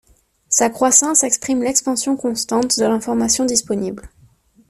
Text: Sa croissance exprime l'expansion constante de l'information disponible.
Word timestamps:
Sa 0.49 0.71
croissance 0.71 1.21
exprime 1.21 1.61
l'expansion 1.61 2.17
constante 2.17 2.75
de 2.79 2.85
l'information 2.85 3.45
disponible. 3.45 4.09